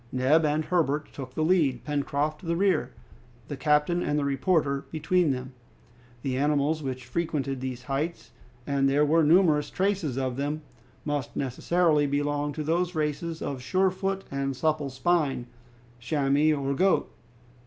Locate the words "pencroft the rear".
1.83-2.91